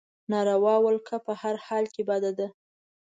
[0.31, 2.47] ناروا ولکه په هر حال کې بده ده.